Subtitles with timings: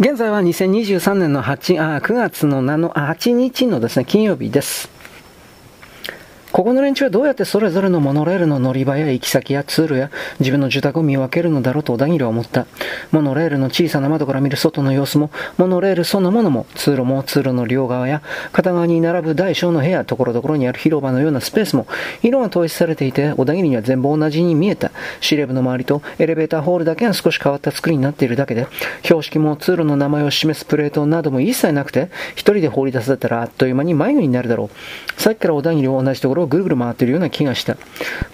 [0.00, 4.93] 現在は2023年の8あ9月の7 8日のですね金曜日です。
[6.54, 12.68] ここの連中はどうやってそれぞれのモノレールの乗り場や行き先や通路や自分の住宅を見分けるのだろうと小田切は思った。
[13.10, 18.22] モノレールの小さな窓から見る外の様子も、モノレールそのものも、通路も通路の両側や
[18.52, 21.88] 片側に並ぶ大小の部屋、ところどころにある広場のようなスペースも、
[22.22, 24.92] 色が統一されていて、小田切には全部同じに見えた。
[25.20, 28.68] 司令部の周りとエレベーターホールだけが少し変わった作りになっているだけで、
[29.02, 35.20] 標識も通路の名前を示すプレートなども一切なくて、一人で放り出されたらあっという間に迷子になるだろう。
[35.20, 37.76] さっきから小田切は同じところぐるぐる回っているような気がした。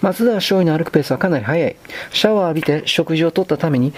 [0.01, 1.75] 松田少尉の歩くペースはかなり速い。
[2.11, 3.93] シャワーを浴びて食事をとったために、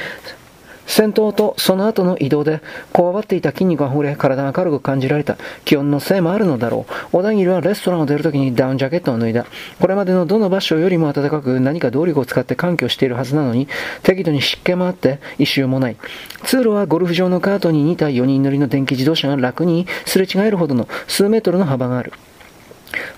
[0.86, 5.38] 戦闘とその後の移動で、こわばっていた筋肉がほれ、体が軽く感じられた。
[5.66, 6.94] 気温のせいもあるのだろう。
[7.12, 9.46] 小田切はレストランを出るときにダウンジャケットを脱いだ。
[9.80, 13.68] これまでのどの場所よりも暖かく、何か動力を使って環境しているはずなのに、
[14.04, 15.96] 適度に湿気もあって、異臭もない。
[16.44, 22.14] 通路はゴルフ場のカートに似た4人乗りの電気自動車が楽にすれ違えるほどの数メートルの幅がある。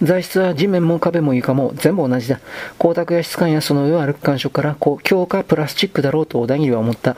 [0.02, 2.40] 材質は地面も壁も床も全部同じだ。
[2.78, 7.18] 光沢や質感やその上を歩く感触から強化プラスチックだろうと小田切は思った。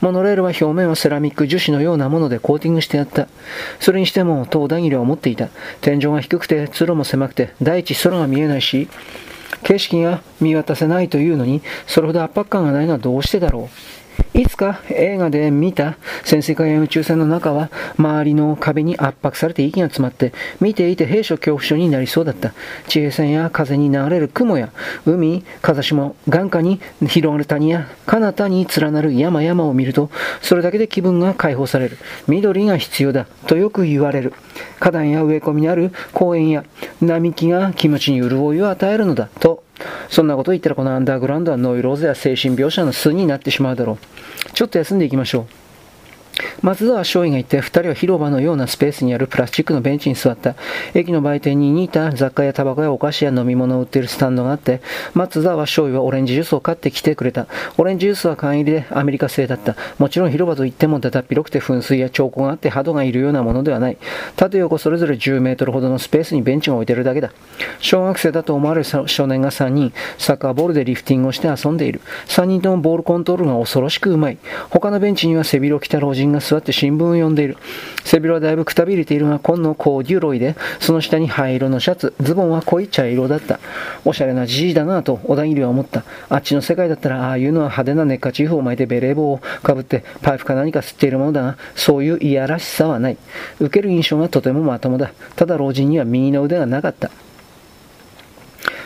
[0.00, 3.28] モノレールは表面をセラミック樹脂のようなものでコーティングしてあった。
[3.80, 5.48] それにしても、と小田切は思っていた。
[5.80, 8.88] 天井が低くて、通路も狭くて、第一空が見えないし、
[9.62, 13.97] 景色が見渡せないというのに、それほど圧迫感がないのはどうしてだろう。
[14.34, 22.52] いつか映画で見た潜水艦や宇宙船の中は周りの壁に圧迫されて息が詰まって見ていて兵所恐怖症になりそうだった。
[22.86, 24.70] 地平線や風に流れる雲や
[25.06, 30.10] 海、風下、眼下に広がる谷や彼方に連なる山々を見ると
[30.40, 31.98] それだけで気分が解放される。
[32.28, 34.34] 緑が必要だとよく言われる。
[34.78, 36.64] 花壇や植え込みにある公園や
[37.00, 39.64] 並木が気持ちに潤いを与えるのだと
[40.08, 44.52] そんなこと言ったらこのアンダーグラウンドはノイローゼや精神病者の巣になってしまうだろう。
[44.52, 45.46] ちょっと休んでいきましょう。
[46.62, 50.56] 松沢少尉がいて、二人は広場のようなスペースにあるプラスチックのベンチに座った。
[50.94, 54.80] 駅の売店に似た雑貨やタバコやお菓子や飲み物を売っているスタンドがあって、
[55.14, 57.46] 松沢少尉はオレンジジュースを買ってきてくれた。
[57.76, 59.76] オレンジジュースは缶入りでアメリカ製だった。
[59.98, 63.96] もちろん広場といってもだだっ広くて噴水や彫刻があって鳩がいるようなものではない。
[64.36, 67.30] 縦横それぞれ10メートルほどのスペースにベンチが置いてるだけだ。
[67.78, 72.00] 小学生だと思われる少年が3人、サッカーボールでリフティングをして遊んでいる。
[72.26, 74.38] 3人ともボールコントロールが恐ろしくうまい。
[74.70, 77.58] 他のベンチには背広を着た老人が座って新聞を読んでいる。
[78.04, 83.60] 背広はだいぶくたびれているが、紺のコーデュロイで、その下に灰色のシャツ、ズボンは濃い茶色だった。
[84.04, 86.04] おしゃれなじじいだなと小田切は思った。
[86.30, 93.18] あっちの世界だったら、ああいうのは派手なネッカチーフを巻いてベレー帽をかぶってパイプか何か吸っているものだが、そういういやらしさはない。
[93.60, 95.12] 受ける印象がとてもまともだ。
[95.36, 97.10] ただ老人には右の腕がなかった。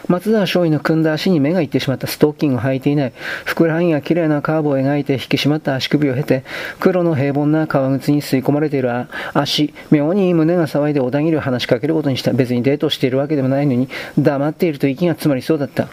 [0.09, 3.13] 松沢少尉の組んだ足に目がいってしまったストッキングを履いていない。
[3.45, 6.45] ふくらはぎが綺麗なカーブを描いて引き締まった足首を経て、
[6.81, 8.91] 黒の平凡な革靴に吸い込まれている
[9.35, 12.33] 足、妙に胸が騒いで小田切を話しかけることにした。
[12.33, 15.89] 別にデートしているわけでもないのに、黙っていると息が詰まりそうだった。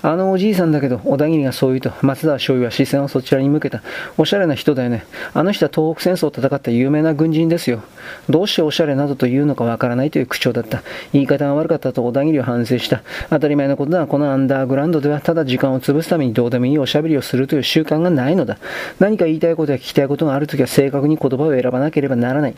[0.00, 3.82] あのおじいさんだけど、小田切がそう言うと、松田醤油は視線をそちらに向けた。
[4.16, 5.04] おしゃれな人だよね。
[5.34, 7.82] あの人は東北戦争を戦った有名な軍人ですよ。
[8.28, 10.82] どうしておしゃれなどと言うのかわからないという口調だった。
[11.12, 13.02] 言い方が悪かったと小田切は反省した。
[13.30, 18.58] 当たり前のことだが、このアンダーグラウンドではただ時間を潰すためにどうでもいいおしゃべりをするという習慣がないのだ。
[19.00, 22.54] 何か言いたいことや聞きたいことがあるときは正確に言葉を選ばなければならない。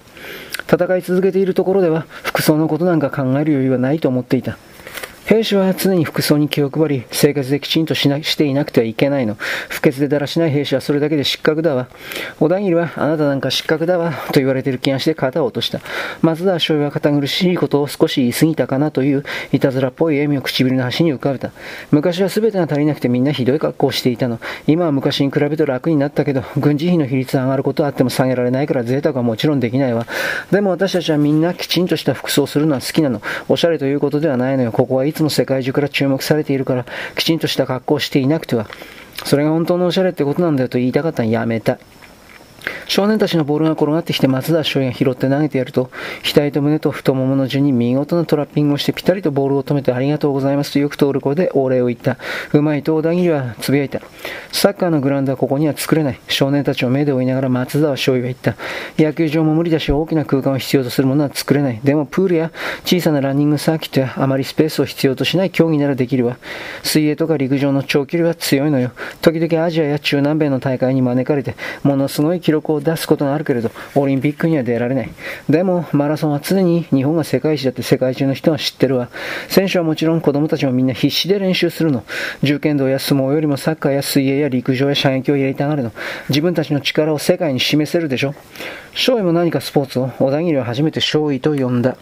[0.71, 4.57] 戦い続けているところでは、服装のことなんか考える余裕はないと思っていた。
[5.31, 9.37] 兵士は常に服装に気を配り、生活できちんとしなしていなくてはいけないの。
[9.69, 11.87] 不潔でだらしない兵士はそれだけで失格だわ。
[12.41, 15.83] 小田切は、あなたなんか失格だわ、と言われている気がして肩を落とした。
[16.21, 21.53] 松田少尉は堅苦しいことを少し言い過ぎたかなという、いたずらっぽい笑みを唇の端に浮かべた。
[21.93, 24.41] 昔は全てが足りなくてみんなひどい格好をしていたの。
[24.67, 30.09] 今は昔に比べて楽になったけど、軍事費の比率が上がることはあっても下げられないから贅沢はもちろんできないわ。
[30.51, 33.23] でも私たちはみんなきちんとした服装をするのは好きなの。
[33.49, 34.73] おしゃれということではないのよ。
[34.73, 38.67] ここはいつつも世界中から注目されているから、きちんとした格好をしていなくては、
[39.25, 41.79] それが本当のおしゃれってことなんだよと言いたかったらやめた。
[42.87, 45.91] 少年たちのボールが転がってきて松田翔が拾って投げてやると、
[46.23, 52.17] 額と胸と太ももの順に見事なトラッピングをしてピタリとボールを止めてありがとうございますとよく通る声でお礼を言った。
[52.53, 54.01] うまいと小田切はつぶやいた。
[54.53, 56.21] サッカーのグラウンドはここには作れない。
[56.29, 58.57] 少年たちを目で追いながら松田翔は言った。
[58.99, 61.81] 野球場も無理だし大きな空間を必要とするものは作れない。
[61.83, 62.51] でもプールや
[62.85, 66.39] 小さなランニングサーキットやあまりスペースを必要としない競技ならできるわ。
[66.83, 68.93] 水泳とか陸上の長距離は強いのよ。
[69.23, 75.11] 時々アジアや中南米の大会に招かれて、ものすごい記録を出すことがあるけれど、オリンピックには出られない。
[75.49, 79.09] でも、マラソンは常に日本が世界一だって世界中の人は知ってるわ。
[79.49, 82.03] 選手はもちろん子供たちもみんな必死で練習するの。
[82.43, 85.93] 重剣道や相撲よりもサッカーや水泳や陸上や射撃を入れたがるの。
[86.29, 88.35] 自分たちの力を世界に示せるでしょ。
[88.95, 91.97] 勝利も何かスポーツを小田切は初めて勝利と呼んだ。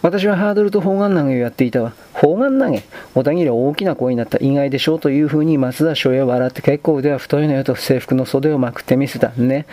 [0.00, 1.92] 私はハードルと砲丸投げをやっていたわ。
[2.20, 2.82] 砲丸投げ
[3.14, 4.36] 小田切は大きな声になった。
[4.42, 9.30] 意外でしょうというふうに松田翔也は笑って結構腕は太いのよと制服の袖をまくってみせた。
[9.38, 9.64] ね。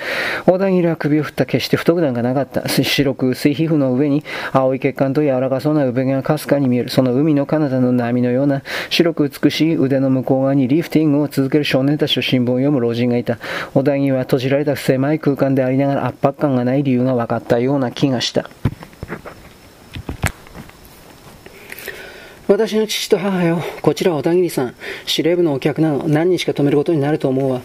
[0.46, 1.46] 小田切は首を振った。
[1.46, 2.68] 決して太くなんかなかった。
[2.70, 4.24] 白く薄い皮膚の上に
[4.54, 6.90] 青い血管と柔らかそうな産毛がかすかに見える。
[6.90, 13.40] その海の彼方の波のような白く美しい腕の向こう側にリフティングを続ける少年たちと新聞を読む老人がいた。
[13.74, 18.50] 小田切は閉じられた狭い空間でありながら圧迫感がない理由が分かったような気がした。
[22.48, 24.76] 私の父と母よ、こちらは小田切さん。
[25.06, 26.08] 司令部のお客なの。
[26.08, 27.62] 何人しか止めることになると思うわ。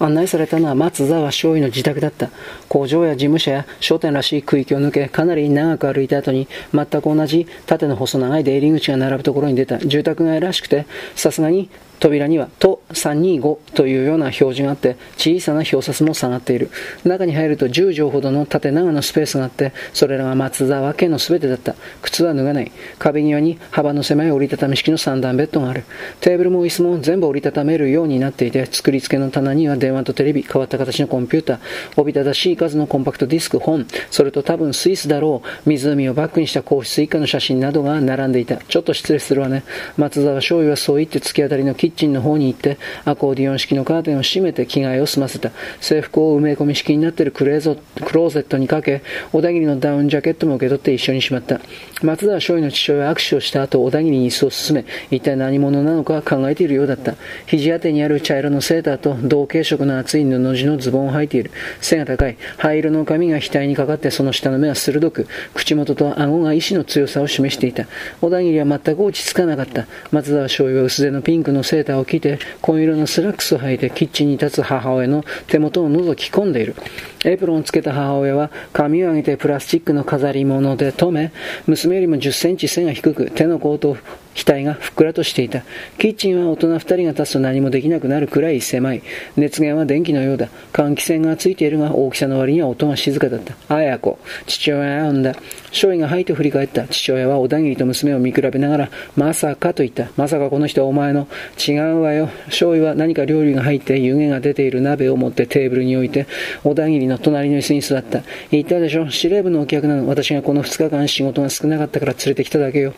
[0.00, 2.28] 案内されたのは松沢少尉の自宅だった。
[2.68, 9.78] 工場や事務所や商店らしい区域を抜け、かなり長く歩いた後に、全く同じ縦の細長い出入り口が並ぶところに出た。
[9.78, 10.86] 住宅街らしくて、
[11.16, 16.70] さすがに扉には、と325というような表示があって、小さな表札も下がっている。
[17.04, 21.74] 中に入ると10畳ほどの縦長のスペースがあって、それらが松沢家の全てだった。
[22.02, 22.72] 靴は脱がない。
[22.98, 25.84] 壁際に幅の狭い折りたたみ式の三段ベッドがある。
[26.20, 31.58] テーブルも椅子も全部折りたためるようになっていて、作り付けの棚には電話とテレビ、変わった形のコンピューター、
[31.96, 38.56] おびただしい数のコンパクトディスク、本、それと多分スイスだろう、湖をバックにした皇室以下の写真などが並んでいた。
[38.56, 39.64] ちょっと失礼するわね。
[39.96, 45.50] 松沢醤油はそう言って突き当たりのキッチンの方に行って、アコーディオン式のカーテンを閉めて着替えを済ませた。
[45.80, 49.02] 制服を埋め込み式になっているクレゾクローゼットにかけ、
[49.32, 51.60] 小田切のダウンジャケットも受け取って一緒にしまった。
[52.02, 57.14] 松沢醤油の父親は握手をした後、小田切に椅子を進め、一体何者なのか考えているようだった。
[57.46, 61.50] 肘当てにある茶色のセーターと同系色の厚い布地のズボンを履いている。
[61.80, 62.36] 背が高い。
[62.56, 67.86] 灰色の髪が額にかかってその下の目は鋭く、口元と顎が意志の強さを示していた。
[68.20, 69.86] 小田切は全く落ち着かなかった。
[70.10, 76.76] 松沢醤油は薄手のピンクのセーターを着て、紺色のスラックスを履いてキッチンに立つ母親の手元を覗き込んでいる。
[77.24, 81.32] エプロンをつけた母親は髪を上げてプラスチックの飾り物で留め、
[81.66, 83.96] 娘よりも10センチ背が低く、手の甲と
[84.44, 85.62] 額がふっくらとしていた。
[85.98, 89.02] キッチンは大人二人が立つと何もできなくなるくらい狭い。
[89.36, 90.48] 熱源は電気のようだ。
[90.72, 93.54] 換気扇がついているが大きさの割には音が静かだった。
[93.74, 94.18] あや子。
[94.46, 95.34] 父親は呼んだ。
[95.70, 96.86] 少尉が吐いて振り返った。
[96.88, 100.10] 父親は小田切と娘を見比べながら、まさかと言った。
[100.16, 101.28] まさかこの人はお前の。
[101.66, 102.28] 違うわよ。
[102.48, 106.26] 少尉は何か料理が入って湯気が出ている鍋を持ってテーブルに置いて、
[106.64, 108.22] 小田切の隣の椅子に座った。
[108.50, 109.10] 言ったでしょ。
[109.10, 110.08] 司令部のお客なの。
[110.08, 112.94] 私がこの2日間仕事が少なかったから連れてきただけよ。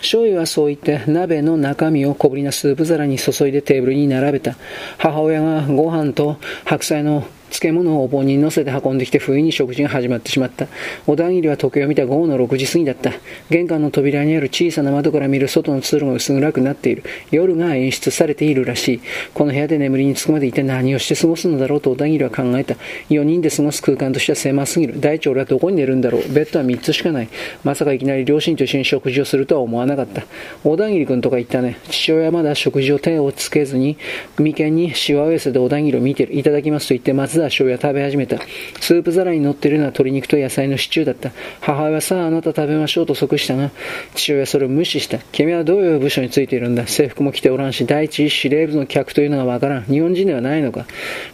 [0.00, 4.56] 醤油はそう言って鍋の中身を小ぶりなスープ皿に注いでテーブルに並べた。
[4.98, 10.68] 母親がご飯と白菜の漬物をお盆に乗せて運んできて冬に食事が始まってしまった。
[11.06, 13.12] 小田切は時計を見た午後の6時過ぎだった。
[13.50, 17.04] 玄関の扉にある小さな窓から見る外の通路が薄暗くなっている。
[17.30, 19.00] 夜が演出されているらしい。
[19.34, 22.76] この部屋で眠りにつくまで一体何をして過ごすのだろうと小田切は考えた。
[23.10, 25.00] 4人で過ごす空間としては狭すぎる。
[25.00, 26.22] 第一俺はどこに寝るんだろう。
[26.32, 27.28] ベッドは3つしかない。
[27.64, 30.24] まさかいきなり両親と一緒に食事をするとは思わなかった。
[30.62, 31.78] 小田切君とか言ったね。
[31.88, 33.96] 父親はまだ食事を手をつけずに、
[34.38, 36.38] 眉間にシワを寄せて小田切を見ている。
[36.38, 38.38] いただきますと言って松田醤油は食べ始めた。
[38.80, 41.32] スープ皿に乗っているのは鶏肉と野菜のシチューだった。
[41.60, 43.70] 母親はさああなた食べましょうと即したが、
[44.14, 45.18] 父親はそれを無視した。
[45.32, 49.84] 君はどういう部署についているんだ制服も着ておらんし、第一司令部の客というのがわからん。
[49.84, 50.86] 日本人ではないのか。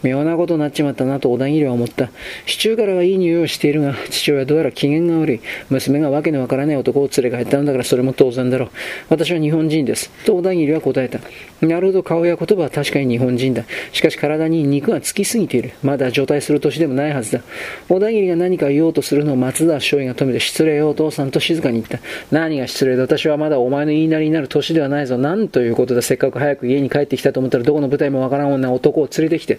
[0.02, 2.10] 妙なことになっちまったなと小田切は思った。
[2.46, 5.40] シチューからはいい匂いをしているが、父親はどうやら機嫌が悪い。
[5.70, 8.70] 娘がわけのわからない男を連れ帰ったのだからそれも当然だろう。
[9.08, 10.10] 私は日本人です。
[10.24, 11.20] と小田切は答えた。
[11.60, 13.64] なるほど、顔や言葉は確かに日本人だ。
[13.92, 15.72] しかし体に肉がつきすぎている。
[15.82, 17.40] まだ状態する年でもないはずだ。
[17.88, 21.98] 小田切が何か言おうとするのを松田少尉が止めて、失礼よお父さんと静かに言った。
[22.30, 25.18] 何が失礼だ私はまだお前の言いなりになる年ではないぞ。
[25.18, 26.02] なんということだ。
[26.02, 29.58] せっかく早く家に帰ってきたと思ったら、どこの舞台もわからん女男を連れてきて。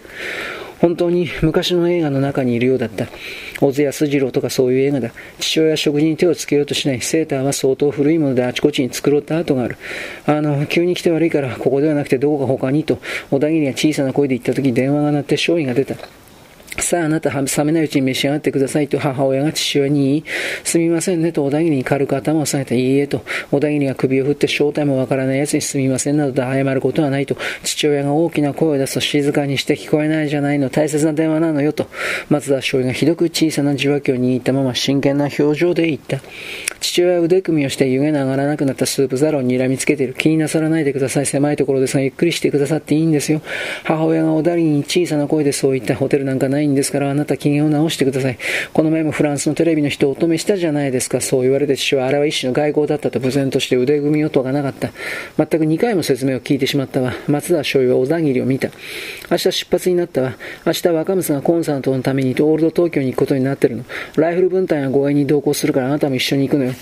[0.80, 3.06] 本当に昔の映画の中にいるようだった。
[3.58, 5.10] 小津安二郎とかそういう映画だ。
[5.40, 7.00] 父親は食事に手をつけようとしない。
[7.00, 9.76] セーターは相当古いものであちこちに繕った跡がある。
[10.26, 12.98] あの、急に来て悪いから、ここではなくてどこか他にと、
[13.30, 15.96] 小田切が小さな声で言った時電話が鳴って勝尉が出た。
[16.80, 20.24] さああなた冷めないうちに召し上がってくださいと母親が父親に言い、
[20.64, 22.74] すみませんねと小田切に軽く頭を下げた。
[22.74, 31.88] いいえと、小田切が首を振って正体もわからない奴にすみませんなどと謝ることはないと、父親が大きな声を出すと静かにして聞こえないじゃないの、大切な電話なのよと、
[32.28, 36.20] 松田醤油がひどく小さな受話器を握ったまま真剣な表情で言った。
[36.80, 40.14] 父親は腕組みをして湯気の上がらなくなったスープ皿を睨みつけている。
[40.14, 41.26] 気になさらないでください。
[41.26, 43.42] 狭いところですが、ゆっくりしてくださっていいんですよ。
[43.84, 48.38] 母親が小田切に小さな声でそう言ったホテルなんかないんですから、あなた機嫌を直してください。
[48.72, 51.20] この前もフランスのテレビの人をお止めしたじゃないですか。
[51.20, 54.90] そう言われて父は、あれは一種の外交だったと無然として腕組み音がなかった。
[55.36, 57.12] 全く2回も説明を聞いてしまったわ。
[57.26, 58.70] 松田醤油は小田切を見た。
[59.30, 60.36] 明日出発になったわ。
[60.66, 63.84] 明日若娘がコンサートのためにオールド東京に行くことになってるの。
[64.16, 66.72] ライフル分隊が護衛に同行するからあなたも一緒に行くのよ。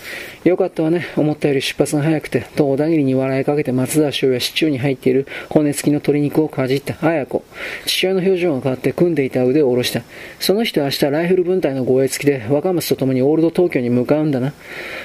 [0.45, 1.07] よかったわね。
[1.16, 2.47] 思ったより出発が早くて。
[2.57, 6.97] と小田切に笑いかけて松田醤油はシチューに入っている骨付きの鶏肉をかじった。
[7.07, 7.45] 綾子。
[7.87, 10.02] 父親の表情が変わって組んでいた腕を下ろした。
[10.40, 14.52] その人は明日ライフル分隊の護衛付きで若松と共にオールド東京に向かうんだな。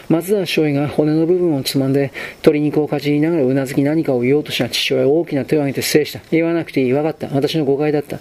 [0.10, 6.20] 松田醤油が骨の部分をつまんで鶏肉をかじりながらうなずき何かを言おうとした父親は大きな手を挙げて制した。
[6.32, 6.94] 言わなくていい。
[6.94, 7.28] わかった。
[7.28, 8.20] 私の誤解だった。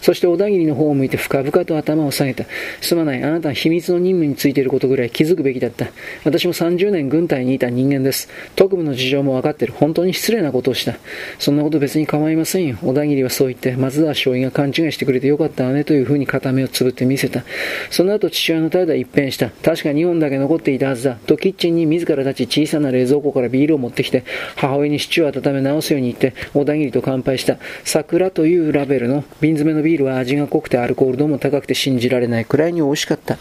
[0.00, 2.44] そして小田切の方を向いて深々と頭を下げた。
[2.80, 3.22] すまない。
[3.22, 5.86] あなたは秘密の任務についていることぐらい気づくべきだった。
[6.24, 8.28] 私も30年軍隊にいた人間です。
[8.56, 9.72] 特務の事情も分かってる。
[9.72, 10.96] 本当に失礼なことをした。
[11.38, 12.76] そんなこと別に構いませんよ。
[12.82, 17.44] 小田切はそう言って、松田少尉が勘違いしてくれてよかったわねというふうに片目をつぶって見せた。
[17.90, 19.50] その後父親の態度は一変した。
[19.50, 21.16] 確か2本だけ残っていたはずだ。
[21.26, 24.24] とキッチンに自ら立ち小さな冷蔵庫からビールを持ってきて、
[24.56, 27.58] 母親にシチューを温め直すように言って、小田切と乾杯した。
[27.84, 33.38] 桜というラベルの瓶詰めのビールは味が濃くてアルコール度も高くて信じられないくらいに美味しかった。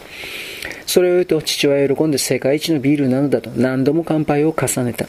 [0.85, 5.07] それを言うと父親は喜んで世界一のビールなのだと何度も乾杯を重ねた。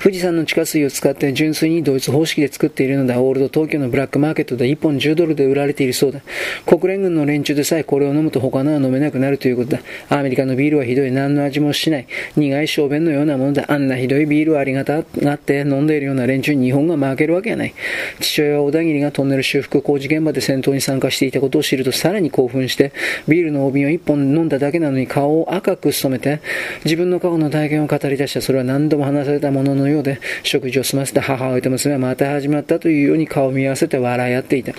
[0.00, 3.20] 富士山の地下水を使って純粋にドイツ方式で作っているのだ。
[3.20, 6.20] オールド東京のブラックマーケットで1本10ドルで売られているそうだ。
[6.66, 9.80] 国連軍の連中でさえこれを飲むと他のは飲めなくなるということだ。
[10.08, 11.10] アメリカのビールはひどい。
[11.10, 12.06] 何の味もしない。
[12.36, 13.64] 苦い小便のようなものだ。
[13.68, 17.74] あんなひどいビールをありがたがって飲んでいるような連中に日本が負けるわけがない。
[18.20, 22.92] 父親は小田切がトンネル修復工事現場で戦闘に参加していたことを知るとさらに興奮して、
[23.26, 26.40] ビールの帯を1本飲んだだけなのに顔を赤く染めて、
[26.84, 28.40] 自分の過去の体験を語り出した。
[28.40, 34.72] それは何度も話されたもののようで、食事を済ませた母親と娘はまた始まったというように顔を見合わせて笑い合っていた。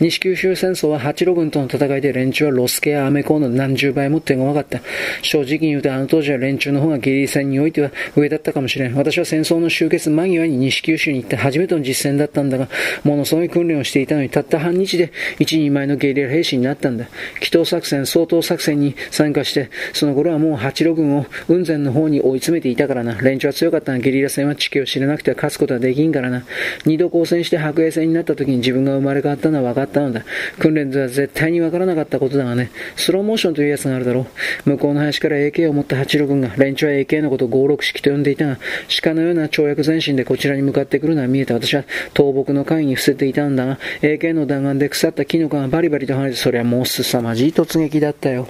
[0.00, 4.80] 西九州戦争は八路軍との戦いで連中はロスケやアメコーの何十倍も手強かった。
[5.22, 8.94] 正直に言うとあの当時は連中の方がゲリ戦においては上だったかもしれん。
[8.94, 12.68] 私は戦争の終結間際に西九州に行って初めての実戦だったんだが、
[13.04, 17.06] ものすごい訓練をしていたのにたった半日で一人前のゲリラ兵士になったんだ。
[17.40, 23.20] 祈祷作戦、総統作戦に参加して、その頃はもう八路軍を雲仙の方に追い詰めていたからな。
[23.20, 26.44] 連中は強かったがゲリラ戦は地形を知らなくては勝つことはできんからな。
[26.84, 30.24] 二度交戦して白衛戦になった時に自分が生まれ変わったのは分かったのだ。
[30.58, 34.26] 訓練では絶対に分からなかったことだがね、スローモーションというやつがあるだろ
[34.66, 34.70] う。
[34.70, 38.58] 向こうの林から AK を持った八路軍が、連中は AK のことを56式と呼んでいたが、
[39.02, 41.54] 鹿のような跳躍前進でこちらに向かってくるのは見えた。
[41.54, 41.84] 私は
[42.16, 48.48] 倒木の階に伏せていたんだが、AK の弾丸で腐った木の皮がバリバリと跳ねて、それはもう凄まじい突撃だったよ。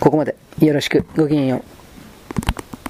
[0.00, 0.34] ここまで。
[0.60, 1.04] よろしく。
[1.16, 1.75] ごきげんよう。